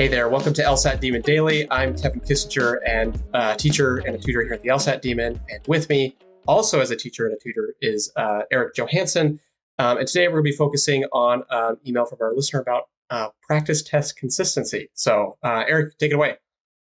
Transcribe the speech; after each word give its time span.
Hey 0.00 0.08
there, 0.08 0.30
welcome 0.30 0.54
to 0.54 0.62
LSAT 0.62 0.98
Demon 0.98 1.20
Daily. 1.20 1.70
I'm 1.70 1.94
Kevin 1.94 2.20
Kissinger 2.20 2.78
and 2.86 3.22
a 3.34 3.54
teacher 3.54 3.98
and 3.98 4.16
a 4.16 4.18
tutor 4.18 4.42
here 4.42 4.54
at 4.54 4.62
the 4.62 4.70
LSAT 4.70 5.02
Demon. 5.02 5.38
And 5.50 5.60
with 5.66 5.90
me, 5.90 6.16
also 6.48 6.80
as 6.80 6.90
a 6.90 6.96
teacher 6.96 7.26
and 7.26 7.36
a 7.36 7.38
tutor, 7.38 7.74
is 7.82 8.10
uh, 8.16 8.40
Erik 8.50 8.74
Johansson. 8.74 9.38
Um, 9.78 9.98
and 9.98 10.08
today 10.08 10.26
we're 10.28 10.40
going 10.40 10.44
to 10.44 10.50
be 10.52 10.56
focusing 10.56 11.04
on 11.12 11.42
an 11.50 11.76
email 11.86 12.06
from 12.06 12.16
our 12.22 12.32
listener 12.34 12.60
about 12.62 12.84
uh, 13.10 13.28
practice 13.42 13.82
test 13.82 14.16
consistency. 14.16 14.88
So, 14.94 15.36
uh, 15.42 15.64
Erik, 15.68 15.98
take 15.98 16.12
it 16.12 16.14
away. 16.14 16.38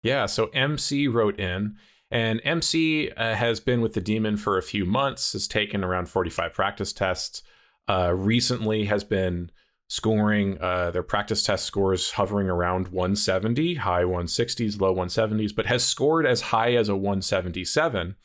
Yeah, 0.04 0.28
so 0.28 0.52
MC 0.54 1.08
wrote 1.08 1.40
in, 1.40 1.78
and 2.12 2.40
MC 2.44 3.10
uh, 3.10 3.34
has 3.34 3.60
been 3.60 3.82
with 3.82 3.96
the 3.96 4.02
Demon 4.02 4.38
for 4.38 4.56
a 4.56 4.62
few 4.62 4.86
months, 4.86 5.34
has 5.34 5.48
taken 5.48 5.84
around 5.84 6.10
45 6.10 6.54
practice 6.54 6.94
tests, 6.94 7.42
uh, 7.88 8.14
recently 8.16 8.86
has 8.86 9.04
been 9.04 9.50
scoring 9.90 10.58
uh, 10.62 10.92
their 10.92 11.04
practice 11.04 11.44
test 11.44 11.66
scores 11.66 12.12
hovering 12.12 12.48
around 12.48 12.90
170, 12.90 13.76
high 13.76 14.04
160s, 14.04 14.80
low 14.80 14.96
170s, 14.96 15.54
but 15.54 15.66
has 15.66 15.84
scored 15.84 16.26
as 16.28 16.42
high 16.42 16.74
as 16.76 16.88
a 16.88 16.96
177 16.96 18.16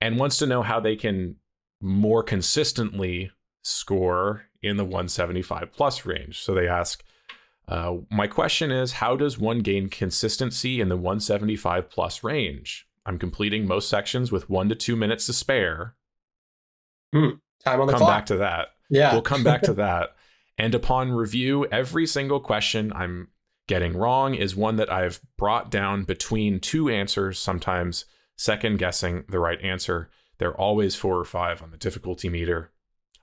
and 0.00 0.18
wants 0.18 0.36
to 0.36 0.46
know 0.46 0.62
how 0.62 0.78
they 0.78 0.94
can 0.94 1.36
more 1.80 2.22
consistently 2.22 3.30
score 3.62 4.44
in 4.62 4.76
the 4.76 4.84
175 4.84 5.72
plus 5.72 6.04
range. 6.04 6.38
So 6.40 6.54
they 6.54 6.68
ask, 6.68 7.02
uh, 7.66 7.96
my 8.10 8.26
question 8.26 8.70
is, 8.70 8.92
how 8.92 9.16
does 9.16 9.38
one 9.38 9.60
gain 9.60 9.88
consistency 9.88 10.78
in 10.80 10.90
the 10.90 10.96
175 10.96 11.88
plus 11.88 12.22
range? 12.22 12.86
I'm 13.06 13.18
completing 13.18 13.66
most 13.66 13.88
sections 13.88 14.30
with 14.30 14.50
one 14.50 14.68
to 14.68 14.74
two 14.74 14.94
minutes 14.94 15.24
to 15.26 15.32
spare. 15.32 15.94
Hmm. 17.14 17.30
Time 17.64 17.80
on 17.80 17.86
the 17.86 17.94
come 17.94 18.00
clock. 18.00 18.10
back 18.10 18.26
to 18.26 18.36
that. 18.36 18.68
Yeah. 18.90 19.12
We'll 19.12 19.22
come 19.22 19.42
back 19.42 19.62
to 19.62 19.72
that. 19.74 20.10
And 20.58 20.74
upon 20.74 21.12
review, 21.12 21.66
every 21.66 22.06
single 22.06 22.40
question 22.40 22.92
I'm 22.92 23.28
getting 23.68 23.96
wrong 23.96 24.34
is 24.34 24.56
one 24.56 24.76
that 24.76 24.92
I've 24.92 25.20
brought 25.36 25.70
down 25.70 26.02
between 26.02 26.58
two 26.58 26.88
answers, 26.88 27.38
sometimes 27.38 28.04
second 28.36 28.78
guessing 28.78 29.24
the 29.28 29.38
right 29.38 29.60
answer. 29.62 30.10
They're 30.38 30.56
always 30.56 30.96
four 30.96 31.16
or 31.16 31.24
five 31.24 31.62
on 31.62 31.70
the 31.70 31.76
difficulty 31.76 32.28
meter. 32.28 32.72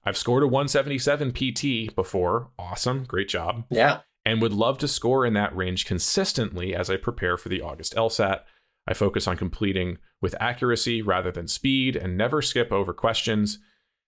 I've 0.06 0.18
scored 0.18 0.44
a 0.44 0.48
177 0.48 1.32
PT 1.32 1.96
before. 1.96 2.52
Awesome. 2.60 3.04
Great 3.04 3.28
job. 3.28 3.66
Yeah. 3.70 4.02
And 4.24 4.42
would 4.42 4.54
love 4.54 4.78
to 4.80 4.88
score 4.88 5.26
in 5.26 5.34
that 5.34 5.56
range 5.56 5.86
consistently 5.86 6.76
as 6.76 6.90
I 6.90 6.98
prepare 6.98 7.38
for 7.38 7.50
the 7.50 7.62
August 7.62 7.96
LSAT. 7.96 8.42
I 8.88 8.94
focus 8.94 9.28
on 9.28 9.38
completing 9.38 9.98
with 10.22 10.36
accuracy 10.40 11.02
rather 11.02 11.32
than 11.32 11.48
speed 11.48 11.96
and 11.96 12.18
never 12.18 12.42
skip 12.42 12.72
over 12.72 12.94
questions 12.94 13.60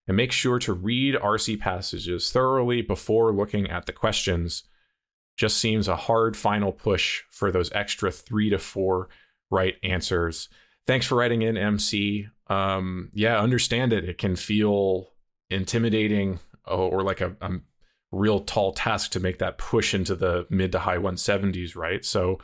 and 0.08 0.16
make 0.16 0.32
sure 0.32 0.60
to 0.60 0.74
read 0.74 1.16
RC 1.16 1.60
passages 1.60 2.32
thoroughly 2.32 2.82
before 2.82 3.32
looking 3.34 3.70
at 3.70 3.86
the 3.86 3.94
questions. 3.94 4.64
Just 5.36 5.58
seems 5.58 5.88
a 5.88 5.96
hard 5.96 6.36
final 6.36 6.72
push 6.72 7.24
for 7.30 7.52
those 7.52 7.72
extra 7.74 8.12
three 8.12 8.50
to 8.50 8.58
four 8.58 9.10
right 9.52 9.76
answers. 9.84 10.50
Thanks 10.86 11.06
for 11.06 11.16
writing 11.16 11.42
in, 11.42 11.58
MC. 11.58 12.28
Um, 12.48 13.10
yeah, 13.14 13.40
understand 13.40 13.94
it. 13.94 14.08
It 14.08 14.18
can 14.18 14.36
feel 14.36 15.10
intimidating 15.50 16.40
or 16.66 17.04
like 17.04 17.22
a, 17.22 17.36
a 17.42 17.52
real 18.12 18.40
tall 18.40 18.74
task 18.74 19.12
to 19.12 19.20
make 19.20 19.40
that 19.40 19.58
push 19.58 19.94
into 19.94 20.16
the 20.16 20.48
mid 20.50 20.72
to 20.72 20.80
high 20.80 20.98
170s, 20.98 21.76
right? 21.76 22.04
So, 22.04 22.40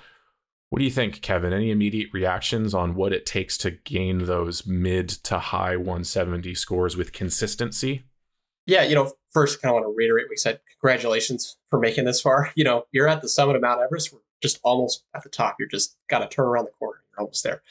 what 0.73 0.79
do 0.79 0.85
you 0.85 0.91
think, 0.91 1.21
Kevin? 1.21 1.53
Any 1.53 1.69
immediate 1.69 2.09
reactions 2.13 2.73
on 2.73 2.95
what 2.95 3.13
it 3.13 3.27
takes 3.27 3.59
to 3.59 3.69
gain 3.69 4.25
those 4.25 4.65
mid 4.65 5.07
to 5.07 5.37
high 5.37 5.77
170 5.77 6.55
scores 6.55 6.97
with 6.97 7.13
consistency? 7.13 8.05
Yeah, 8.65 8.81
you 8.81 8.95
know, 8.95 9.11
first, 9.29 9.61
kind 9.61 9.69
of 9.69 9.75
want 9.75 9.85
to 9.85 9.95
reiterate 9.95 10.25
what 10.25 10.31
we 10.31 10.35
said. 10.35 10.61
Congratulations 10.81 11.57
for 11.69 11.77
making 11.77 12.05
this 12.05 12.21
far. 12.21 12.51
You 12.55 12.63
know, 12.63 12.87
you're 12.91 13.07
at 13.07 13.21
the 13.21 13.29
summit 13.29 13.55
of 13.55 13.61
Mount 13.61 13.81
Everest. 13.81 14.11
We're 14.11 14.21
just 14.41 14.59
almost 14.63 15.03
at 15.13 15.21
the 15.21 15.29
top. 15.29 15.57
You're 15.59 15.69
just 15.69 15.95
got 16.09 16.27
to 16.27 16.27
turn 16.27 16.47
around 16.47 16.65
the 16.65 16.71
corner. 16.71 17.01
You're 17.11 17.21
almost 17.21 17.43
there. 17.43 17.61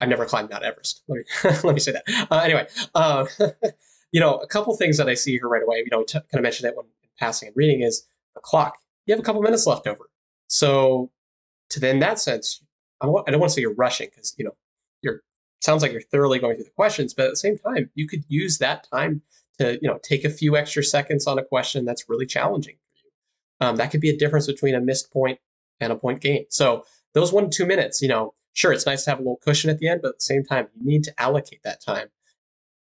I've 0.00 0.08
never 0.08 0.24
climbed 0.24 0.48
Mount 0.48 0.64
Everest. 0.64 1.02
Let 1.08 1.18
me 1.18 1.24
let 1.64 1.74
me 1.74 1.80
say 1.80 1.92
that. 1.92 2.04
Uh, 2.30 2.38
anyway, 2.38 2.66
uh, 2.94 3.26
you 4.10 4.20
know, 4.20 4.36
a 4.36 4.46
couple 4.46 4.74
things 4.78 4.96
that 4.96 5.06
I 5.06 5.12
see 5.12 5.32
here 5.32 5.48
right 5.48 5.62
away. 5.62 5.82
You 5.84 5.90
know, 5.90 6.02
t- 6.02 6.14
kind 6.14 6.26
of 6.36 6.42
mentioned 6.42 6.70
it 6.70 6.78
when 6.78 6.86
passing 7.18 7.48
and 7.48 7.56
reading 7.58 7.82
is 7.82 8.06
the 8.34 8.40
clock. 8.40 8.78
You 9.04 9.12
have 9.12 9.20
a 9.20 9.22
couple 9.22 9.42
minutes 9.42 9.66
left 9.66 9.86
over, 9.86 10.08
so 10.46 11.10
to 11.72 11.80
then 11.80 11.98
that 12.00 12.18
sense, 12.18 12.62
I, 13.00 13.06
want, 13.06 13.26
I 13.26 13.32
don't 13.32 13.40
want 13.40 13.50
to 13.50 13.54
say 13.54 13.62
you're 13.62 13.74
rushing 13.74 14.08
because 14.10 14.34
you 14.38 14.44
know 14.44 14.54
you're 15.02 15.22
sounds 15.60 15.82
like 15.82 15.92
you're 15.92 16.00
thoroughly 16.00 16.38
going 16.38 16.56
through 16.56 16.64
the 16.64 16.70
questions, 16.70 17.14
but 17.14 17.26
at 17.26 17.32
the 17.32 17.36
same 17.36 17.58
time, 17.58 17.90
you 17.94 18.06
could 18.06 18.24
use 18.28 18.58
that 18.58 18.86
time 18.90 19.22
to 19.58 19.78
you 19.80 19.88
know 19.88 19.98
take 20.02 20.24
a 20.24 20.30
few 20.30 20.56
extra 20.56 20.84
seconds 20.84 21.26
on 21.26 21.38
a 21.38 21.44
question 21.44 21.84
that's 21.84 22.08
really 22.08 22.26
challenging 22.26 22.76
for 22.76 22.98
you. 23.04 23.66
Um, 23.66 23.76
that 23.76 23.90
could 23.90 24.00
be 24.00 24.10
a 24.10 24.16
difference 24.16 24.46
between 24.46 24.74
a 24.74 24.80
missed 24.80 25.12
point 25.12 25.38
and 25.80 25.92
a 25.92 25.96
point 25.96 26.20
gain. 26.20 26.44
So 26.50 26.84
those 27.14 27.32
one 27.32 27.50
two 27.50 27.66
minutes, 27.66 28.02
you 28.02 28.08
know, 28.08 28.34
sure, 28.52 28.72
it's 28.72 28.86
nice 28.86 29.04
to 29.04 29.10
have 29.10 29.18
a 29.18 29.22
little 29.22 29.40
cushion 29.42 29.70
at 29.70 29.78
the 29.78 29.88
end, 29.88 30.02
but 30.02 30.10
at 30.10 30.18
the 30.18 30.24
same 30.24 30.44
time, 30.44 30.68
you 30.74 30.84
need 30.84 31.04
to 31.04 31.20
allocate 31.20 31.62
that 31.64 31.82
time. 31.82 32.08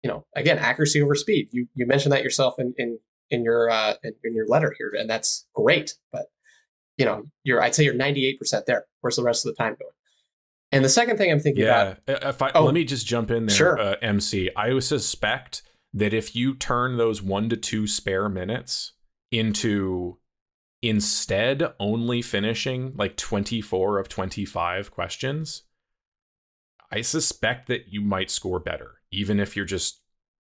You 0.04 0.10
know, 0.10 0.26
again, 0.36 0.58
accuracy 0.58 1.02
over 1.02 1.14
speed. 1.14 1.50
You 1.52 1.68
you 1.76 1.86
mentioned 1.86 2.14
that 2.14 2.24
yourself 2.24 2.56
in 2.58 2.74
in 2.78 2.98
in 3.30 3.44
your 3.44 3.70
uh, 3.70 3.94
in, 4.04 4.14
in 4.24 4.34
your 4.34 4.48
letter 4.48 4.74
here, 4.78 4.96
and 4.98 5.08
that's 5.08 5.46
great. 5.54 5.96
But 6.12 6.28
you 7.00 7.06
know, 7.06 7.24
you're 7.44 7.64
I'd 7.64 7.74
say 7.74 7.84
you're 7.84 7.96
98% 7.96 8.66
there. 8.66 8.86
Where's 9.02 9.16
the 9.16 9.24
rest 9.24 9.46
of 9.46 9.56
the 9.56 9.64
time 9.64 9.76
going? 9.80 9.92
And 10.72 10.86
the 10.86 10.90
second 10.90 11.18
thing 11.18 11.32
I'm 11.32 11.40
thinking 11.40 11.64
yeah, 11.64 11.96
about. 12.06 12.24
if 12.26 12.42
I, 12.44 12.52
oh, 12.54 12.66
let 12.66 12.76
me 12.76 12.84
just 12.84 13.08
jump 13.08 13.32
in 13.32 13.48
there, 13.48 13.56
sure. 13.56 13.80
uh, 13.80 13.96
MC. 14.04 14.52
I 14.56 14.78
suspect 14.80 15.64
that 15.94 16.14
if 16.14 16.36
you 16.36 16.54
turn 16.54 16.98
those 16.98 17.24
one 17.24 17.50
to 17.50 17.58
two 17.58 17.88
spare 17.88 18.30
minutes 18.30 18.92
into 19.32 20.20
instead 20.84 21.74
only 21.80 22.22
finishing 22.22 22.94
like 22.96 23.18
24 23.18 23.98
of 23.98 24.10
25 24.10 24.92
questions, 24.92 25.64
I 26.92 27.02
suspect 27.02 27.68
that 27.70 27.88
you 27.88 28.02
might 28.02 28.30
score 28.30 28.60
better, 28.60 29.02
even 29.12 29.40
if 29.40 29.56
you're 29.56 29.66
just 29.66 30.02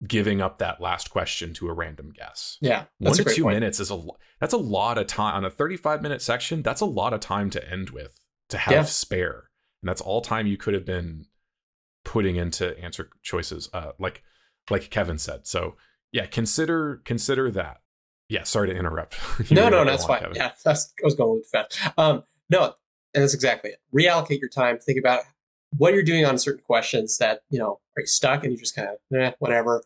giving 0.07 0.41
up 0.41 0.57
that 0.57 0.81
last 0.81 1.09
question 1.12 1.53
to 1.53 1.67
a 1.67 1.73
random 1.73 2.12
guess. 2.16 2.57
Yeah, 2.62 2.85
one 3.00 3.13
to 3.16 3.23
two 3.23 3.44
point. 3.44 3.56
minutes 3.56 3.79
is 3.79 3.91
a 3.91 4.01
that's 4.39 4.53
a 4.53 4.57
lot 4.57 4.97
of 4.97 5.07
time 5.07 5.35
on 5.35 5.45
a 5.45 5.50
35 5.50 6.01
minute 6.01 6.22
section. 6.22 6.62
That's 6.62 6.81
a 6.81 6.85
lot 6.85 7.13
of 7.13 7.19
time 7.19 7.50
to 7.51 7.69
end 7.72 7.91
with 7.91 8.19
to 8.50 8.57
have 8.57 8.73
yeah. 8.73 8.84
spare, 8.84 9.50
and 9.81 9.89
that's 9.89 10.01
all 10.01 10.22
time 10.22 10.47
you 10.47 10.57
could 10.57 10.73
have 10.73 10.85
been 10.85 11.25
putting 12.03 12.35
into 12.35 12.78
answer 12.79 13.09
choices, 13.22 13.69
uh, 13.73 13.91
like 14.00 14.23
like 14.69 14.89
Kevin 14.89 15.17
said. 15.17 15.47
So 15.47 15.75
yeah, 16.12 16.25
consider 16.25 17.01
consider 17.06 17.51
that. 17.51 17.81
Yeah, 18.29 18.44
sorry 18.44 18.69
to 18.69 18.75
interrupt. 18.75 19.18
no, 19.51 19.69
no, 19.69 19.83
that's 19.83 20.06
fine. 20.06 20.22
Kevin. 20.22 20.35
Yeah, 20.38 20.51
that's, 20.63 20.94
I 21.01 21.06
was 21.06 21.16
going 21.16 21.29
a 21.29 21.33
little 21.33 21.47
fast. 21.51 21.78
Um, 21.97 22.23
no, 22.50 22.73
and 23.13 23.23
that's 23.23 23.33
exactly 23.33 23.72
it. 23.72 23.79
Reallocate 23.94 24.39
your 24.39 24.50
time. 24.50 24.79
Think 24.79 24.97
about 25.00 25.23
what 25.78 25.94
you're 25.94 26.03
doing 26.03 26.25
on 26.25 26.38
certain 26.38 26.63
questions 26.63 27.18
that 27.18 27.41
you 27.50 27.59
know 27.59 27.79
are 27.97 28.01
you 28.01 28.07
stuck 28.07 28.44
and 28.44 28.53
you 28.53 28.57
just 28.57 28.75
kind 28.75 28.89
of 28.89 29.18
eh, 29.18 29.31
whatever 29.39 29.83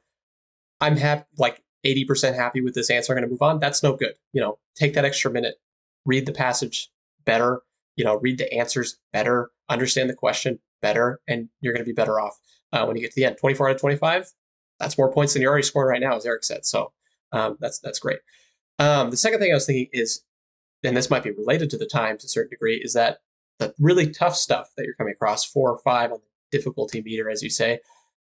I'm 0.86 0.98
happy, 0.98 1.26
like 1.40 1.64
80% 1.84 2.36
happy 2.36 2.62
with 2.62 2.76
this 2.76 2.92
answer. 2.92 3.12
I'm 3.12 3.18
going 3.18 3.28
to 3.28 3.32
move 3.32 3.42
on. 3.42 3.60
That's 3.60 3.82
no 3.82 3.96
good. 3.96 4.14
You 4.34 4.42
know, 4.42 4.60
take 4.76 4.94
that 4.94 5.04
extra 5.04 5.32
minute, 5.32 5.56
read 6.06 6.28
the 6.28 6.32
passage 6.32 6.92
better, 7.26 7.64
you 7.96 8.06
know, 8.06 8.18
read 8.18 8.38
the 8.38 8.54
answers 8.54 9.00
better, 9.12 9.50
understand 9.68 10.12
the 10.12 10.14
question 10.14 10.60
better, 10.84 11.22
and 11.28 11.50
you're 11.60 11.74
going 11.74 11.84
to 11.84 11.90
be 11.90 11.94
better 11.94 12.20
off 12.20 12.38
uh, 12.72 12.86
when 12.86 12.96
you 12.96 13.02
get 13.02 13.12
to 13.12 13.16
the 13.16 13.26
end. 13.26 13.38
24 13.40 13.70
out 13.70 13.76
of 13.76 13.82
25, 13.82 14.32
that's 14.80 14.96
more 14.96 15.12
points 15.12 15.34
than 15.34 15.42
you're 15.42 15.50
already 15.52 15.66
scoring 15.66 15.90
right 15.90 16.08
now, 16.08 16.16
as 16.16 16.26
Erik 16.26 16.44
said. 16.44 16.66
So 16.66 16.92
um, 17.32 17.58
that's 17.60 17.80
that's 17.80 18.00
great. 18.00 18.20
Um, 18.78 19.10
the 19.10 19.18
second 19.18 19.40
thing 19.40 19.52
I 19.52 19.56
was 19.56 19.66
thinking 19.66 19.88
is, 19.92 20.22
and 20.84 20.96
this 20.96 21.10
might 21.10 21.24
be 21.24 21.32
related 21.32 21.72
to 21.72 21.78
the 21.78 21.88
time 21.88 22.20
to 22.20 22.26
a 22.26 22.30
certain 22.30 22.52
degree, 22.52 22.76
is 22.76 22.94
that 22.94 23.20
the 23.58 23.74
really 23.80 24.12
tough 24.12 24.36
stuff 24.36 24.70
that 24.78 24.86
you're 24.86 24.96
coming 24.96 25.14
across, 25.14 25.46
four 25.46 25.72
or 25.72 25.80
five 25.80 26.12
on 26.12 26.20
the 26.20 26.58
difficulty 26.58 27.02
meter, 27.02 27.28
as 27.28 27.42
you 27.42 27.50
say, 27.50 27.80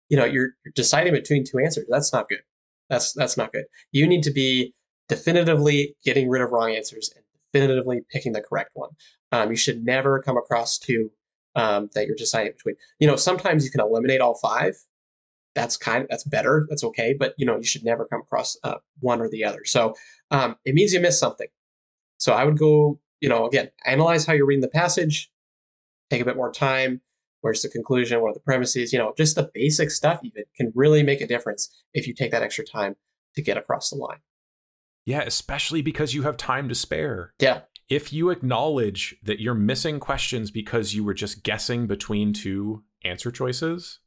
you 0.09 0.17
know 0.17 0.25
you're, 0.25 0.51
you're 0.65 0.73
deciding 0.75 1.13
between 1.13 1.45
two 1.45 1.59
answers 1.59 1.87
that's 1.89 2.13
not 2.13 2.29
good 2.29 2.41
that's 2.89 3.13
that's 3.13 3.37
not 3.37 3.53
good. 3.53 3.65
You 3.93 4.07
need 4.07 4.23
to 4.25 4.31
be 4.31 4.75
definitively 5.09 5.95
getting 6.05 6.29
rid 6.29 6.43
of 6.43 6.51
wrong 6.51 6.71
answers 6.71 7.11
and 7.15 7.25
definitively 7.53 8.01
picking 8.11 8.33
the 8.33 8.41
correct 8.41 8.71
one. 8.75 8.91
Um, 9.33 9.51
you 9.51 9.57
should 9.57 9.85
never 9.85 10.23
come 10.23 10.37
across 10.37 10.79
two 10.79 11.11
um, 11.55 11.91
that 11.95 12.07
you're 12.07 12.17
deciding 12.17 12.53
between 12.53 12.77
you 12.99 13.07
know 13.07 13.17
sometimes 13.17 13.65
you 13.65 13.71
can 13.71 13.81
eliminate 13.81 14.21
all 14.21 14.35
five. 14.35 14.75
That's 15.55 15.77
kind 15.77 16.03
of 16.03 16.09
that's 16.09 16.25
better 16.25 16.67
that's 16.69 16.85
okay 16.85 17.17
but 17.19 17.35
you 17.37 17.45
know 17.45 17.57
you 17.57 17.65
should 17.65 17.85
never 17.85 18.05
come 18.05 18.21
across 18.21 18.57
uh, 18.65 18.77
one 19.01 19.21
or 19.21 19.29
the 19.29 19.45
other. 19.45 19.65
So 19.65 19.95
um, 20.31 20.57
it 20.65 20.75
means 20.75 20.93
you 20.93 21.01
missed 21.01 21.21
something. 21.21 21.49
So 22.19 22.33
i 22.33 22.45
would 22.45 22.59
go 22.59 22.99
you 23.21 23.29
know 23.29 23.47
again 23.47 23.71
analyze 23.85 24.27
how 24.27 24.33
you're 24.33 24.47
reading 24.47 24.63
the 24.63 24.69
passage 24.69 25.31
take 26.11 26.21
a 26.21 26.25
bit 26.25 26.37
more 26.37 26.53
time 26.53 27.01
where's 27.41 27.63
the 27.63 27.69
conclusion 27.69 28.21
what 28.21 28.31
are 28.31 28.35
the 28.35 28.41
premises 28.41 28.93
you 28.93 28.99
know 28.99 29.15
just 29.17 29.37
the 29.37 29.51
basic 29.55 29.91
stuff 29.91 30.21
even 30.23 30.45
can 30.57 30.73
really 30.75 31.03
make 31.03 31.21
a 31.21 31.27
difference 31.27 31.83
if 31.95 32.07
you 32.07 32.15
take 32.15 32.31
that 32.31 32.43
extra 32.43 32.65
time 32.65 32.97
to 33.35 33.43
get 33.43 33.57
across 33.57 33.91
the 33.91 33.97
line. 33.97 34.19
Yeah 35.07 35.23
especially 35.23 35.83
because 35.83 36.15
you 36.15 36.23
have 36.23 36.37
time 36.37 36.69
to 36.69 36.75
spare. 36.75 37.33
Yeah. 37.39 37.61
If 37.89 38.13
you 38.13 38.29
acknowledge 38.29 39.17
that 39.23 39.41
you're 39.41 39.55
missing 39.55 39.99
questions 39.99 40.51
because 40.51 40.93
you 40.93 41.03
were 41.03 41.15
just 41.15 41.43
guessing 41.43 41.87
between 41.87 42.33
two 42.33 42.85
answer 43.05 43.31
choices 43.31 44.01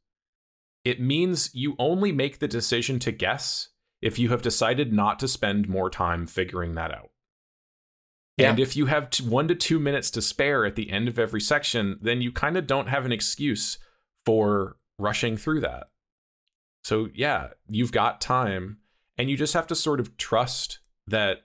it 0.84 1.00
means 1.00 1.50
you 1.54 1.76
only 1.78 2.10
make 2.10 2.40
the 2.40 2.48
decision 2.48 2.98
to 2.98 3.12
guess 3.12 3.68
if 4.00 4.18
you 4.18 4.30
have 4.30 4.42
decided 4.42 4.92
not 4.92 5.18
to 5.20 5.28
spend 5.28 5.68
more 5.68 5.88
time 5.88 6.26
figuring 6.26 6.74
that 6.74 6.92
out 6.92 7.11
Yeah. 8.36 8.50
And 8.50 8.60
if 8.60 8.76
you 8.76 8.86
have 8.86 9.10
t- 9.10 9.24
one 9.24 9.48
to 9.48 9.54
two 9.54 9.78
minutes 9.78 10.10
to 10.12 10.22
spare 10.22 10.64
at 10.64 10.74
the 10.74 10.90
end 10.90 11.08
of 11.08 11.18
every 11.18 11.40
section, 11.40 11.98
then 12.00 12.22
you 12.22 12.32
kind 12.32 12.56
of 12.56 12.66
don't 12.66 12.88
have 12.88 13.04
an 13.04 13.12
excuse 13.12 13.78
for 14.24 14.76
rushing 14.98 15.36
through 15.36 15.60
that. 15.60 15.88
So, 16.84 17.08
yeah, 17.14 17.48
you've 17.68 17.92
got 17.92 18.20
time, 18.20 18.78
and 19.16 19.30
you 19.30 19.36
just 19.36 19.54
have 19.54 19.66
to 19.68 19.74
sort 19.74 20.00
of 20.00 20.16
trust 20.16 20.80
that 21.06 21.42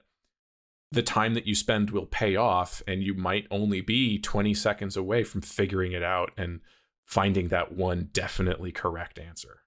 the 0.92 1.04
time 1.04 1.34
that 1.34 1.46
you 1.46 1.54
spend 1.54 1.92
will 1.92 2.06
pay 2.06 2.36
off, 2.36 2.82
and 2.88 3.04
you 3.04 3.14
might 3.14 3.46
only 3.52 3.82
be 3.82 4.18
20 4.20 4.54
seconds 4.54 4.96
away 4.96 5.24
from 5.24 5.42
figuring 5.42 5.92
it 5.92 6.04
out 6.04 6.32
and 6.38 6.62
finding 7.06 7.50
that 7.50 7.74
one 7.74 8.10
definitely 8.14 8.72
correct 8.72 9.20
answer. 9.20 9.62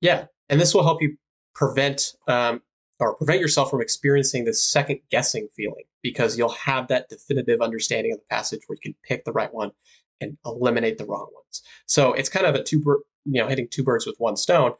Yeah. 0.00 0.26
And 0.48 0.60
this 0.60 0.74
will 0.74 0.84
help 0.84 1.02
you 1.02 1.16
prevent 1.54 2.12
um, 2.28 2.62
or 3.00 3.14
prevent 3.14 3.40
yourself 3.40 3.70
from 3.70 3.80
experiencing 3.80 4.44
this 4.44 4.64
second 4.64 5.00
guessing 5.10 5.48
feeling 5.56 5.84
because 6.02 6.38
you'll 6.38 6.48
have 6.50 6.88
that 6.88 7.08
definitive 7.08 7.60
understanding 7.60 8.12
of 8.12 8.18
the 8.18 8.24
passage 8.30 8.60
where 8.66 8.76
you 8.76 8.80
can 8.80 8.94
pick 9.02 9.24
the 9.24 9.32
right 9.32 9.52
one 9.52 9.72
and 10.20 10.36
eliminate 10.44 10.98
the 10.98 11.04
wrong 11.04 11.28
ones. 11.34 11.62
So 11.86 12.12
it's 12.12 12.28
kind 12.28 12.46
of 12.46 12.54
a 12.54 12.62
two, 12.62 12.78
you 13.24 13.40
know, 13.42 13.48
hitting 13.48 13.68
two 13.68 13.82
birds 13.82 14.06
with 14.06 14.16
one 14.18 14.36
stone. 14.36 14.72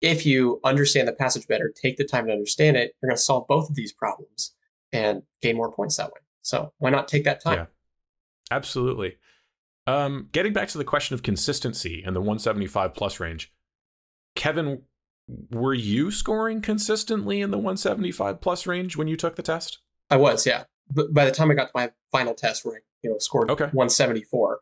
If 0.00 0.24
you 0.24 0.60
understand 0.64 1.08
the 1.08 1.12
passage 1.12 1.46
better, 1.46 1.70
take 1.74 1.98
the 1.98 2.04
time 2.04 2.26
to 2.26 2.32
understand 2.32 2.76
it, 2.76 2.94
you're 3.02 3.10
going 3.10 3.16
to 3.16 3.22
solve 3.22 3.46
both 3.48 3.68
of 3.68 3.76
these 3.76 3.92
problems 3.92 4.54
and 4.92 5.22
gain 5.42 5.56
more 5.56 5.70
points 5.70 5.96
that 5.96 6.06
way. 6.06 6.20
So 6.42 6.72
why 6.78 6.88
not 6.88 7.06
take 7.06 7.24
that 7.24 7.42
time? 7.42 7.58
Yeah, 7.58 7.66
absolutely. 8.50 9.18
Um, 9.86 10.28
getting 10.32 10.52
back 10.52 10.68
to 10.68 10.78
the 10.78 10.84
question 10.84 11.14
of 11.14 11.22
consistency 11.22 12.02
and 12.04 12.16
the 12.16 12.20
175 12.20 12.94
plus 12.94 13.20
range, 13.20 13.52
Kevin, 14.36 14.82
were 15.50 15.74
you 15.74 16.10
scoring 16.10 16.60
consistently 16.60 17.40
in 17.40 17.50
the 17.50 17.58
175 17.58 18.40
plus 18.40 18.66
range 18.66 18.96
when 18.96 19.08
you 19.08 19.16
took 19.16 19.36
the 19.36 19.42
test? 19.42 19.78
I 20.10 20.16
was, 20.16 20.46
yeah. 20.46 20.64
But 20.92 21.14
by 21.14 21.24
the 21.24 21.30
time 21.30 21.50
I 21.50 21.54
got 21.54 21.66
to 21.66 21.72
my 21.74 21.90
final 22.10 22.34
test, 22.34 22.64
where 22.64 22.76
I 22.76 22.78
you 23.02 23.10
know 23.10 23.18
scored 23.18 23.50
okay. 23.50 23.64
174, 23.64 24.60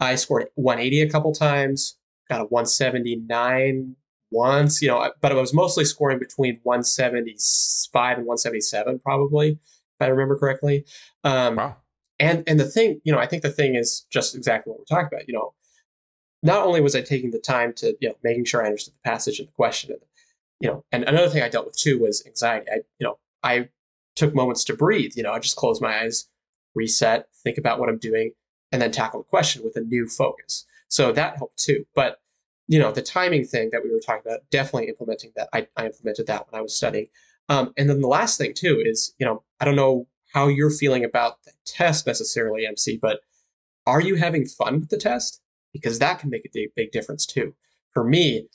I 0.00 0.14
scored 0.16 0.46
180 0.54 1.02
a 1.02 1.10
couple 1.10 1.32
times, 1.32 1.96
got 2.28 2.40
a 2.40 2.44
179 2.44 3.96
once, 4.30 4.82
you 4.82 4.88
know, 4.88 5.10
but 5.20 5.32
I 5.32 5.34
was 5.34 5.54
mostly 5.54 5.84
scoring 5.84 6.18
between 6.18 6.60
175 6.62 8.18
and 8.18 8.26
177, 8.26 8.98
probably, 9.00 9.50
if 9.50 9.58
I 10.00 10.06
remember 10.06 10.36
correctly. 10.36 10.84
Um, 11.24 11.56
wow. 11.56 11.76
And 12.18 12.42
and 12.48 12.58
the 12.58 12.64
thing, 12.64 13.00
you 13.04 13.12
know, 13.12 13.18
I 13.18 13.26
think 13.26 13.42
the 13.42 13.50
thing 13.50 13.76
is 13.76 14.04
just 14.10 14.34
exactly 14.34 14.70
what 14.70 14.80
we're 14.80 14.84
talking 14.84 15.08
about. 15.12 15.28
You 15.28 15.34
know, 15.34 15.54
not 16.42 16.66
only 16.66 16.80
was 16.80 16.96
I 16.96 17.00
taking 17.00 17.30
the 17.30 17.38
time 17.38 17.72
to, 17.74 17.96
you 18.00 18.08
know, 18.08 18.14
making 18.24 18.44
sure 18.44 18.62
I 18.62 18.66
understood 18.66 18.94
the 18.94 19.08
passage 19.08 19.38
and 19.38 19.48
the 19.48 19.52
question, 19.52 19.92
and, 19.92 20.00
you 20.60 20.68
know, 20.68 20.84
and 20.92 21.04
another 21.04 21.28
thing 21.28 21.42
I 21.42 21.48
dealt 21.48 21.66
with 21.66 21.76
too 21.76 21.98
was 21.98 22.24
anxiety. 22.26 22.66
I, 22.70 22.76
you 22.98 23.06
know, 23.06 23.18
I 23.42 23.68
took 24.16 24.34
moments 24.34 24.64
to 24.64 24.76
breathe. 24.76 25.12
You 25.16 25.22
know, 25.22 25.32
I 25.32 25.38
just 25.38 25.56
close 25.56 25.80
my 25.80 26.02
eyes, 26.02 26.28
reset, 26.74 27.28
think 27.44 27.58
about 27.58 27.78
what 27.78 27.88
I'm 27.88 27.98
doing, 27.98 28.32
and 28.72 28.82
then 28.82 28.90
tackle 28.90 29.20
the 29.20 29.24
question 29.24 29.62
with 29.62 29.76
a 29.76 29.80
new 29.80 30.08
focus. 30.08 30.66
So 30.88 31.12
that 31.12 31.36
helped 31.36 31.58
too. 31.58 31.84
But 31.94 32.18
you 32.66 32.78
know, 32.78 32.92
the 32.92 33.02
timing 33.02 33.44
thing 33.44 33.70
that 33.72 33.82
we 33.82 33.90
were 33.90 34.00
talking 34.00 34.22
about, 34.26 34.40
definitely 34.50 34.88
implementing 34.88 35.32
that. 35.36 35.48
I, 35.54 35.66
I 35.76 35.86
implemented 35.86 36.26
that 36.26 36.46
when 36.50 36.58
I 36.58 36.62
was 36.62 36.76
studying. 36.76 37.06
Um, 37.48 37.72
and 37.78 37.88
then 37.88 38.02
the 38.02 38.08
last 38.08 38.36
thing 38.36 38.52
too 38.52 38.82
is, 38.84 39.14
you 39.18 39.24
know, 39.24 39.42
I 39.58 39.64
don't 39.64 39.76
know 39.76 40.06
how 40.34 40.48
you're 40.48 40.70
feeling 40.70 41.02
about 41.02 41.42
the 41.44 41.52
test 41.64 42.06
necessarily, 42.06 42.66
MC, 42.66 42.98
but 43.00 43.20
are 43.86 44.02
you 44.02 44.16
having 44.16 44.44
fun 44.44 44.80
with 44.80 44.90
the 44.90 44.98
test? 44.98 45.40
because 45.72 45.98
that 45.98 46.18
can 46.18 46.30
make 46.30 46.44
a 46.44 46.50
big, 46.52 46.74
big 46.74 46.92
difference 46.92 47.26
too. 47.26 47.54
For 47.92 48.04
me, 48.04 48.48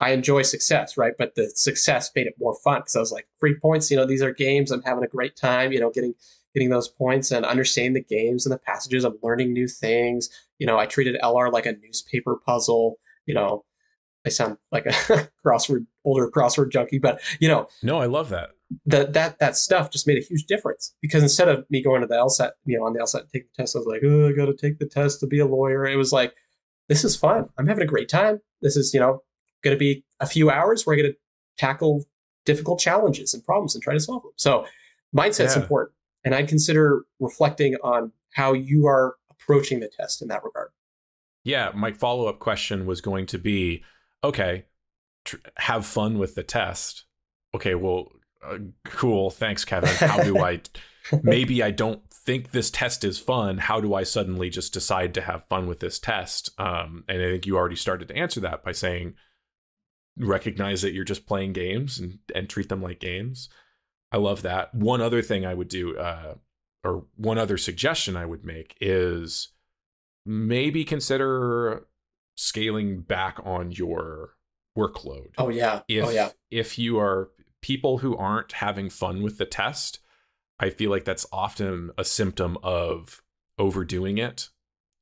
I 0.00 0.10
enjoy 0.10 0.42
success, 0.42 0.96
right? 0.96 1.14
But 1.18 1.34
the 1.34 1.50
success 1.50 2.10
made 2.14 2.26
it 2.26 2.34
more 2.38 2.56
fun 2.62 2.80
because 2.80 2.96
I 2.96 3.00
was 3.00 3.12
like, 3.12 3.26
free 3.40 3.56
points, 3.60 3.90
you 3.90 3.96
know, 3.96 4.06
these 4.06 4.22
are 4.22 4.32
games. 4.32 4.70
I'm 4.70 4.82
having 4.82 5.04
a 5.04 5.08
great 5.08 5.36
time, 5.36 5.72
you 5.72 5.80
know, 5.80 5.90
getting 5.90 6.14
getting 6.54 6.70
those 6.70 6.88
points 6.88 7.30
and 7.30 7.44
understanding 7.44 7.94
the 7.94 8.02
games 8.02 8.46
and 8.46 8.52
the 8.52 8.58
passages. 8.58 9.04
I'm 9.04 9.18
learning 9.22 9.52
new 9.52 9.68
things. 9.68 10.30
You 10.58 10.66
know, 10.66 10.78
I 10.78 10.86
treated 10.86 11.20
LR 11.22 11.52
like 11.52 11.66
a 11.66 11.72
newspaper 11.72 12.36
puzzle. 12.46 12.96
You 13.26 13.34
know, 13.34 13.64
I 14.24 14.30
sound 14.30 14.58
like 14.70 14.86
a 14.86 14.90
crossword 15.46 15.86
older 16.04 16.30
crossword 16.30 16.70
junkie, 16.70 16.98
but 16.98 17.20
you 17.40 17.48
know, 17.48 17.68
no, 17.82 17.98
I 17.98 18.06
love 18.06 18.28
that. 18.28 18.50
That 18.86 19.14
that 19.14 19.38
that 19.40 19.56
stuff 19.56 19.90
just 19.90 20.06
made 20.06 20.18
a 20.18 20.24
huge 20.24 20.44
difference 20.44 20.94
because 21.00 21.22
instead 21.22 21.48
of 21.48 21.64
me 21.70 21.82
going 21.82 22.02
to 22.02 22.06
the 22.06 22.14
LSAT, 22.14 22.52
you 22.66 22.78
know, 22.78 22.84
on 22.84 22.92
the 22.92 23.00
LSAT 23.00 23.30
take 23.32 23.50
the 23.50 23.62
test, 23.62 23.74
I 23.74 23.80
was 23.80 23.86
like, 23.86 24.02
oh, 24.04 24.28
I 24.28 24.32
got 24.32 24.46
to 24.46 24.54
take 24.54 24.78
the 24.78 24.86
test 24.86 25.20
to 25.20 25.26
be 25.26 25.40
a 25.40 25.46
lawyer. 25.46 25.86
It 25.86 25.96
was 25.96 26.12
like 26.12 26.34
this 26.88 27.04
is 27.04 27.16
fun. 27.16 27.48
I'm 27.58 27.66
having 27.66 27.82
a 27.82 27.86
great 27.86 28.08
time. 28.08 28.40
This 28.62 28.76
is, 28.76 28.92
you 28.94 29.00
know, 29.00 29.22
going 29.62 29.74
to 29.74 29.78
be 29.78 30.04
a 30.20 30.26
few 30.26 30.50
hours 30.50 30.86
where 30.86 30.94
I 30.94 31.02
get 31.02 31.08
to 31.08 31.16
tackle 31.58 32.04
difficult 32.44 32.80
challenges 32.80 33.34
and 33.34 33.44
problems 33.44 33.74
and 33.74 33.82
try 33.82 33.94
to 33.94 34.00
solve 34.00 34.22
them. 34.22 34.32
So 34.36 34.66
mindset's 35.16 35.56
yeah. 35.56 35.62
important. 35.62 35.94
And 36.24 36.34
I'd 36.34 36.48
consider 36.48 37.02
reflecting 37.20 37.76
on 37.82 38.12
how 38.32 38.52
you 38.52 38.86
are 38.86 39.16
approaching 39.30 39.80
the 39.80 39.88
test 39.88 40.22
in 40.22 40.28
that 40.28 40.44
regard. 40.44 40.70
Yeah. 41.44 41.70
My 41.74 41.92
follow 41.92 42.26
up 42.26 42.38
question 42.38 42.86
was 42.86 43.00
going 43.00 43.26
to 43.26 43.38
be 43.38 43.84
okay, 44.24 44.64
tr- 45.24 45.36
have 45.56 45.86
fun 45.86 46.18
with 46.18 46.34
the 46.34 46.42
test. 46.42 47.04
Okay. 47.54 47.74
Well, 47.74 48.12
uh, 48.44 48.58
cool. 48.84 49.30
Thanks, 49.30 49.64
Kevin. 49.64 49.94
How 49.94 50.22
do 50.22 50.38
I 50.38 50.60
maybe 51.22 51.62
I 51.62 51.70
don't 51.70 52.02
think 52.10 52.50
this 52.50 52.70
test 52.70 53.04
is 53.04 53.18
fun. 53.18 53.58
How 53.58 53.80
do 53.80 53.94
I 53.94 54.02
suddenly 54.02 54.50
just 54.50 54.72
decide 54.72 55.14
to 55.14 55.22
have 55.22 55.46
fun 55.48 55.66
with 55.66 55.80
this 55.80 55.98
test? 55.98 56.50
Um, 56.58 57.04
and 57.08 57.22
I 57.22 57.30
think 57.30 57.46
you 57.46 57.56
already 57.56 57.76
started 57.76 58.08
to 58.08 58.16
answer 58.16 58.40
that 58.40 58.62
by 58.62 58.72
saying 58.72 59.14
recognize 60.18 60.82
that 60.82 60.92
you're 60.92 61.04
just 61.04 61.26
playing 61.26 61.52
games 61.52 61.98
and, 61.98 62.18
and 62.34 62.48
treat 62.48 62.68
them 62.68 62.82
like 62.82 63.00
games. 63.00 63.48
I 64.10 64.16
love 64.16 64.42
that. 64.42 64.74
One 64.74 65.00
other 65.00 65.22
thing 65.22 65.44
I 65.44 65.54
would 65.54 65.68
do, 65.68 65.96
uh, 65.96 66.34
or 66.84 67.06
one 67.16 67.38
other 67.38 67.58
suggestion 67.58 68.16
I 68.16 68.26
would 68.26 68.44
make 68.44 68.76
is 68.80 69.48
maybe 70.24 70.84
consider 70.84 71.86
scaling 72.36 73.00
back 73.00 73.38
on 73.44 73.72
your 73.72 74.34
workload. 74.76 75.30
Oh 75.36 75.48
yeah. 75.48 75.80
If, 75.88 76.04
oh 76.04 76.10
yeah. 76.10 76.30
If 76.50 76.78
you 76.78 76.98
are 76.98 77.30
people 77.60 77.98
who 77.98 78.16
aren't 78.16 78.52
having 78.52 78.88
fun 78.88 79.22
with 79.22 79.38
the 79.38 79.46
test, 79.46 79.98
I 80.60 80.70
feel 80.70 80.90
like 80.90 81.04
that's 81.04 81.26
often 81.32 81.90
a 81.98 82.04
symptom 82.04 82.56
of 82.62 83.22
overdoing 83.58 84.18
it, 84.18 84.48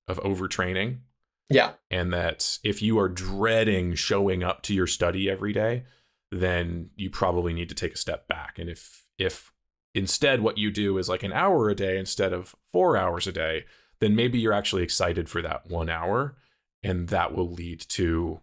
of 0.08 0.18
overtraining. 0.20 1.00
Yeah. 1.48 1.72
And 1.90 2.12
that 2.12 2.58
if 2.64 2.82
you 2.82 2.98
are 2.98 3.08
dreading 3.08 3.94
showing 3.94 4.42
up 4.42 4.62
to 4.62 4.74
your 4.74 4.86
study 4.86 5.30
every 5.30 5.52
day, 5.52 5.84
then 6.32 6.90
you 6.96 7.10
probably 7.10 7.52
need 7.52 7.68
to 7.68 7.74
take 7.74 7.94
a 7.94 7.98
step 7.98 8.26
back. 8.26 8.58
And 8.58 8.68
if 8.68 9.04
if 9.18 9.52
instead 9.94 10.42
what 10.42 10.58
you 10.58 10.70
do 10.70 10.98
is 10.98 11.08
like 11.08 11.22
an 11.22 11.32
hour 11.32 11.70
a 11.70 11.74
day 11.74 11.98
instead 11.98 12.32
of 12.32 12.54
4 12.72 12.96
hours 12.96 13.26
a 13.26 13.32
day, 13.32 13.64
then 14.00 14.14
maybe 14.14 14.38
you're 14.38 14.52
actually 14.52 14.82
excited 14.82 15.28
for 15.28 15.40
that 15.40 15.70
1 15.70 15.88
hour 15.88 16.36
and 16.82 17.08
that 17.08 17.34
will 17.34 17.50
lead 17.50 17.80
to 17.80 18.40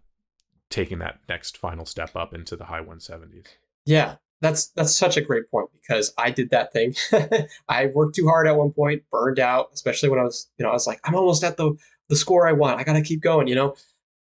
taking 0.69 0.99
that 0.99 1.19
next 1.29 1.57
final 1.57 1.85
step 1.85 2.15
up 2.15 2.33
into 2.33 2.55
the 2.55 2.65
high 2.65 2.81
170s. 2.81 3.45
Yeah, 3.85 4.15
that's 4.41 4.67
that's 4.67 4.95
such 4.95 5.17
a 5.17 5.21
great 5.21 5.49
point 5.49 5.69
because 5.81 6.13
I 6.17 6.31
did 6.31 6.49
that 6.49 6.73
thing. 6.73 6.95
I 7.69 7.87
worked 7.87 8.15
too 8.15 8.27
hard 8.27 8.47
at 8.47 8.57
one 8.57 8.71
point, 8.71 9.03
burned 9.11 9.39
out, 9.39 9.69
especially 9.73 10.09
when 10.09 10.19
I 10.19 10.23
was, 10.23 10.49
you 10.57 10.63
know, 10.63 10.69
I 10.69 10.73
was 10.73 10.87
like, 10.87 10.99
I'm 11.05 11.15
almost 11.15 11.43
at 11.43 11.57
the 11.57 11.73
the 12.13 12.19
score 12.19 12.47
I 12.47 12.53
want. 12.53 12.79
I 12.79 12.83
gotta 12.83 13.01
keep 13.01 13.21
going, 13.21 13.47
you 13.47 13.55
know. 13.55 13.75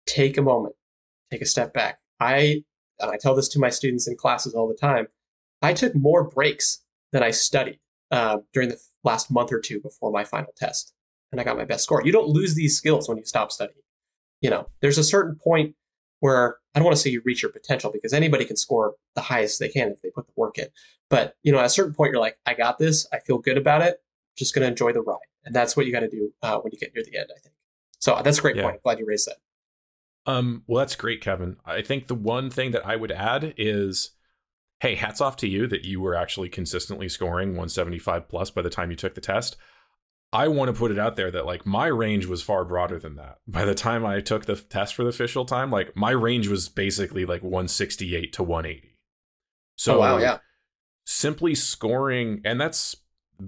Take 0.06 0.38
a 0.38 0.42
moment, 0.42 0.76
take 1.32 1.42
a 1.42 1.46
step 1.46 1.74
back. 1.74 2.00
I 2.20 2.64
and 3.00 3.12
I 3.12 3.18
tell 3.18 3.36
this 3.36 3.50
to 3.50 3.60
my 3.60 3.70
students 3.70 4.08
in 4.08 4.16
classes 4.16 4.54
all 4.54 4.68
the 4.68 4.76
time. 4.76 5.08
I 5.62 5.74
took 5.74 5.96
more 5.96 6.24
breaks 6.24 6.82
than 7.12 7.24
I 7.24 7.32
studied 7.32 7.80
uh, 8.12 8.38
during 8.54 8.70
the 8.70 8.78
last 9.04 9.32
month 9.32 9.52
or 9.52 9.60
two 9.60 9.80
before 9.80 10.12
my 10.12 10.24
final 10.24 10.54
test, 10.56 10.94
and 11.32 11.42
I 11.42 11.44
got 11.44 11.58
my 11.58 11.66
best 11.66 11.84
score. 11.84 12.04
You 12.06 12.12
don't 12.12 12.28
lose 12.28 12.54
these 12.54 12.78
skills 12.78 13.10
when 13.10 13.18
you 13.18 13.26
stop 13.26 13.52
studying. 13.52 13.82
You 14.42 14.50
know, 14.50 14.68
there's 14.82 14.98
a 14.98 15.04
certain 15.04 15.36
point 15.36 15.76
where 16.20 16.58
I 16.76 16.80
don't 16.80 16.86
want 16.86 16.96
to 16.96 17.02
say 17.02 17.10
you 17.10 17.22
reach 17.26 17.42
your 17.42 17.52
potential 17.52 17.92
because 17.92 18.14
anybody 18.14 18.46
can 18.46 18.58
score 18.58 18.96
the 19.16 19.22
highest 19.22 19.60
they 19.60 19.70
can 19.70 19.90
if 19.90 20.02
they 20.02 20.10
put 20.10 20.28
the 20.28 20.34
work 20.36 20.58
in. 20.58 20.68
But 21.10 21.36
you 21.44 21.52
know, 21.52 21.60
at 21.60 21.66
a 21.66 21.70
certain 21.70 21.94
point, 21.94 22.12
you're 22.12 22.22
like, 22.22 22.38
I 22.46 22.54
got 22.54 22.78
this. 22.78 23.08
I 23.12 23.20
feel 23.20 23.38
good 23.38 23.58
about 23.58 23.82
it. 23.82 23.98
Just 24.38 24.54
going 24.54 24.64
to 24.64 24.70
enjoy 24.70 24.92
the 24.94 25.02
ride, 25.02 25.18
and 25.46 25.56
that's 25.56 25.78
what 25.78 25.86
you 25.86 25.92
got 25.92 26.02
to 26.02 26.10
do 26.10 26.32
uh, 26.42 26.58
when 26.60 26.72
you 26.74 26.80
get 26.80 26.94
near 26.94 27.04
the 27.04 27.18
end. 27.18 27.30
I 27.36 27.40
think. 27.40 27.53
So 28.04 28.20
that's 28.22 28.40
a 28.40 28.42
great 28.42 28.58
yeah. 28.58 28.64
point. 28.64 28.84
Glad 28.84 29.00
you 29.00 29.06
raised 29.06 29.30
that. 29.30 29.38
Um, 30.30 30.64
well, 30.68 30.80
that's 30.80 30.98
great, 30.98 31.22
Kevin. 31.22 31.56
I 31.66 31.82
think 31.82 32.08
the 32.08 32.16
one 32.16 32.50
thing 32.50 32.72
that 32.72 32.86
I 32.86 32.98
would 32.98 33.14
add 33.14 33.54
is, 33.56 34.12
hey, 34.82 34.96
hats 34.96 35.22
off 35.22 35.38
to 35.38 35.48
you 35.48 35.68
that 35.68 35.86
you 35.86 36.02
were 36.02 36.14
actually 36.14 36.50
consistently 36.50 37.08
scoring 37.08 37.52
175 37.52 38.28
plus 38.28 38.52
by 38.52 38.62
the 38.62 38.70
time 38.70 38.90
you 38.90 38.98
took 38.98 39.16
the 39.16 39.22
test. 39.22 39.56
I 40.34 40.50
want 40.50 40.68
to 40.68 40.78
put 40.78 40.92
it 40.92 41.00
out 41.00 41.16
there 41.16 41.32
that 41.32 41.46
like 41.46 41.66
my 41.66 41.88
range 41.88 42.26
was 42.26 42.44
far 42.44 42.66
broader 42.66 43.00
than 43.00 43.16
that. 43.16 43.38
By 43.48 43.64
the 43.64 43.76
time 43.76 44.06
I 44.06 44.20
took 44.20 44.48
the 44.48 44.56
test 44.56 44.96
for 44.96 45.04
the 45.04 45.10
official 45.10 45.46
time, 45.46 45.72
like 45.72 45.96
my 45.96 46.12
range 46.12 46.50
was 46.50 46.68
basically 46.68 47.24
like 47.24 47.42
168 47.42 48.34
to 48.34 48.44
180. 48.44 48.98
So 49.78 49.96
oh, 49.96 50.00
wow, 50.00 50.18
yeah. 50.18 50.40
Simply 51.06 51.56
scoring 51.56 52.42
and 52.44 52.60
that's 52.60 52.98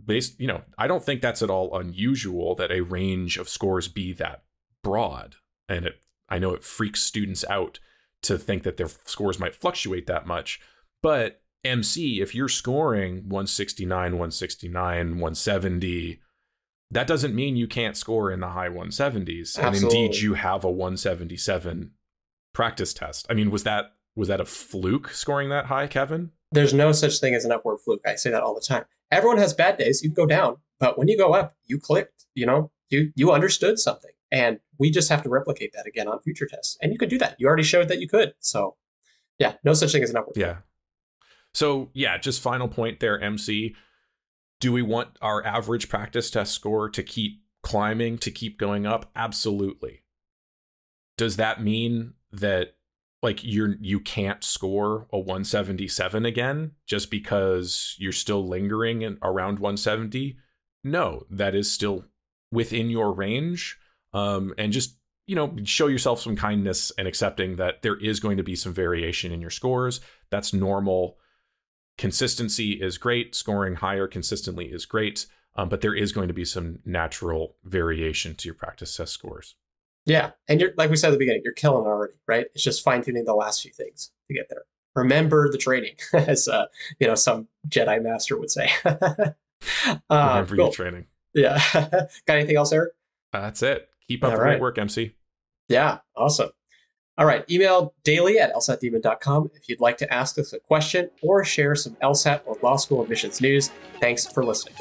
based, 0.05 0.39
you 0.39 0.47
know, 0.47 0.61
I 0.77 0.87
don't 0.87 1.03
think 1.03 1.21
that's 1.21 1.41
at 1.41 1.49
all 1.49 1.77
unusual 1.77 2.55
that 2.55 2.71
a 2.71 2.81
range 2.81 3.37
of 3.37 3.49
scores 3.49 3.87
be 3.87 4.13
that 4.13 4.43
broad. 4.83 5.35
And 5.67 5.85
it 5.85 6.01
I 6.29 6.39
know 6.39 6.53
it 6.53 6.63
freaks 6.63 7.01
students 7.03 7.45
out 7.49 7.79
to 8.23 8.37
think 8.37 8.63
that 8.63 8.77
their 8.77 8.89
scores 9.05 9.39
might 9.39 9.55
fluctuate 9.55 10.07
that 10.07 10.25
much, 10.25 10.59
but 11.03 11.41
MC, 11.63 12.21
if 12.21 12.33
you're 12.33 12.47
scoring 12.47 13.27
169, 13.27 13.89
169, 13.89 15.09
170, 15.09 16.21
that 16.91 17.07
doesn't 17.07 17.35
mean 17.35 17.55
you 17.55 17.67
can't 17.67 17.97
score 17.97 18.31
in 18.31 18.39
the 18.39 18.49
high 18.49 18.69
170s. 18.69 19.57
Absolutely. 19.57 19.65
And 19.65 19.83
indeed, 19.83 20.15
you 20.15 20.35
have 20.35 20.63
a 20.63 20.69
177 20.69 21.91
practice 22.53 22.93
test. 22.93 23.25
I 23.29 23.33
mean, 23.33 23.51
was 23.51 23.63
that 23.63 23.93
was 24.15 24.29
that 24.29 24.39
a 24.39 24.45
fluke 24.45 25.09
scoring 25.09 25.49
that 25.49 25.65
high, 25.65 25.87
Kevin? 25.87 26.31
There's 26.51 26.73
no 26.73 26.91
such 26.91 27.19
thing 27.19 27.35
as 27.35 27.43
an 27.43 27.51
upward 27.51 27.79
fluke. 27.81 28.01
I 28.05 28.15
say 28.15 28.29
that 28.29 28.41
all 28.41 28.55
the 28.55 28.61
time. 28.61 28.85
Everyone 29.15 29.37
has 29.37 29.53
bad 29.53 29.77
days. 29.77 30.03
You 30.03 30.09
can 30.09 30.15
go 30.15 30.25
down, 30.25 30.57
but 30.77 30.97
when 30.97 31.07
you 31.07 31.17
go 31.17 31.33
up, 31.33 31.55
you 31.65 31.79
clicked. 31.79 32.25
You 32.33 32.45
know, 32.45 32.71
you 32.89 33.13
you 33.15 33.31
understood 33.31 33.79
something, 33.79 34.11
and 34.29 34.59
we 34.77 34.91
just 34.91 35.07
have 35.09 35.23
to 35.23 35.29
replicate 35.29 35.71
that 35.73 35.87
again 35.87 36.09
on 36.09 36.19
future 36.19 36.45
tests. 36.45 36.77
And 36.81 36.91
you 36.91 36.99
could 36.99 37.09
do 37.09 37.17
that. 37.19 37.37
You 37.39 37.47
already 37.47 37.63
showed 37.63 37.87
that 37.87 38.01
you 38.01 38.09
could. 38.09 38.33
So, 38.39 38.75
yeah, 39.39 39.53
no 39.63 39.73
such 39.73 39.93
thing 39.93 40.03
as 40.03 40.09
an 40.09 40.17
upward. 40.17 40.35
Yeah. 40.35 40.57
So 41.53 41.89
yeah, 41.93 42.17
just 42.17 42.41
final 42.41 42.67
point 42.67 42.99
there, 42.99 43.17
MC. 43.17 43.75
Do 44.59 44.73
we 44.73 44.81
want 44.81 45.17
our 45.21 45.45
average 45.45 45.87
practice 45.87 46.29
test 46.29 46.53
score 46.53 46.89
to 46.89 47.01
keep 47.01 47.41
climbing, 47.63 48.17
to 48.17 48.31
keep 48.31 48.59
going 48.59 48.85
up? 48.85 49.09
Absolutely. 49.15 50.01
Does 51.17 51.37
that 51.37 51.63
mean 51.63 52.15
that 52.33 52.75
like 53.21 53.43
you're 53.43 53.75
you 53.79 53.99
can't 53.99 54.43
score 54.43 55.07
a 55.11 55.17
177 55.17 56.25
again 56.25 56.71
just 56.85 57.09
because 57.09 57.95
you're 57.97 58.11
still 58.11 58.47
lingering 58.47 59.01
in, 59.01 59.17
around 59.21 59.59
170? 59.59 60.37
No, 60.83 61.25
that 61.29 61.55
is 61.55 61.71
still 61.71 62.05
within 62.51 62.89
your 62.89 63.11
range. 63.11 63.77
Um, 64.13 64.53
and 64.57 64.71
just 64.71 64.97
you 65.27 65.35
know 65.35 65.55
show 65.63 65.87
yourself 65.87 66.21
some 66.21 66.35
kindness 66.35 66.91
and 66.97 67.07
accepting 67.07 67.55
that 67.55 67.81
there 67.81 67.97
is 67.97 68.19
going 68.19 68.37
to 68.37 68.43
be 68.43 68.55
some 68.55 68.73
variation 68.73 69.31
in 69.31 69.41
your 69.41 69.49
scores. 69.49 70.01
That's 70.29 70.53
normal 70.53 71.17
consistency 71.97 72.73
is 72.73 72.97
great, 72.97 73.35
scoring 73.35 73.75
higher 73.75 74.07
consistently 74.07 74.65
is 74.65 74.85
great, 74.85 75.25
um, 75.55 75.69
but 75.69 75.81
there 75.81 75.95
is 75.95 76.11
going 76.11 76.27
to 76.27 76.33
be 76.33 76.45
some 76.45 76.79
natural 76.85 77.55
variation 77.63 78.35
to 78.35 78.47
your 78.47 78.55
practice 78.55 78.95
test 78.95 79.13
scores. 79.13 79.55
Yeah, 80.05 80.31
and 80.47 80.61
you're 80.61 80.71
like 80.77 80.89
we 80.89 80.97
said 80.97 81.07
at 81.07 81.11
the 81.11 81.17
beginning, 81.17 81.41
you're 81.43 81.53
killing 81.53 81.85
already, 81.87 82.13
right? 82.27 82.45
It's 82.53 82.63
just 82.63 82.83
fine 82.83 83.01
tuning 83.01 83.25
the 83.25 83.33
last 83.33 83.61
few 83.61 83.71
things 83.71 84.11
to 84.27 84.33
get 84.33 84.49
there. 84.49 84.63
Remember 84.95 85.51
the 85.51 85.57
training, 85.57 85.95
as 86.13 86.47
uh, 86.47 86.65
you 86.99 87.07
know 87.07 87.15
some 87.15 87.47
Jedi 87.67 88.01
master 88.01 88.37
would 88.37 88.51
say. 88.51 88.69
uh, 88.85 89.33
Remember 90.09 90.55
cool. 90.55 90.65
your 90.65 90.71
training. 90.71 91.05
Yeah. 91.33 91.61
Got 91.73 92.37
anything 92.37 92.55
else, 92.57 92.71
Erik? 92.71 92.93
that's 93.33 93.61
it. 93.63 93.89
Keep 94.07 94.23
up 94.23 94.31
All 94.31 94.37
the 94.37 94.41
right. 94.41 94.51
great 94.51 94.61
work, 94.61 94.77
MC. 94.77 95.13
Yeah, 95.67 95.97
awesome. 96.15 96.51
All 97.17 97.25
right, 97.25 97.49
email 97.49 97.93
daily 98.03 98.39
at 98.39 98.53
lsatdemon.com 98.53 99.51
if 99.55 99.69
you'd 99.69 99.79
like 99.79 99.97
to 99.97 100.13
ask 100.13 100.37
us 100.37 100.53
a 100.53 100.59
question 100.59 101.09
or 101.21 101.43
share 101.45 101.73
some 101.75 101.95
LSAT 102.03 102.41
or 102.45 102.57
law 102.61 102.75
school 102.75 103.01
admissions 103.01 103.41
news. 103.41 103.71
Thanks 103.99 104.27
for 104.27 104.43
listening. 104.43 104.75